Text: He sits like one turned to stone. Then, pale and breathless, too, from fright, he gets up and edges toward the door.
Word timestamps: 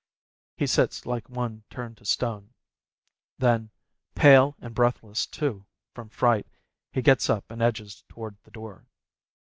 He 0.57 0.65
sits 0.65 1.05
like 1.05 1.29
one 1.29 1.63
turned 1.69 1.97
to 1.97 2.05
stone. 2.05 2.55
Then, 3.37 3.69
pale 4.15 4.55
and 4.59 4.73
breathless, 4.73 5.27
too, 5.27 5.67
from 5.93 6.09
fright, 6.09 6.47
he 6.91 7.03
gets 7.03 7.29
up 7.29 7.51
and 7.51 7.61
edges 7.61 8.03
toward 8.09 8.35
the 8.41 8.49
door. 8.49 8.87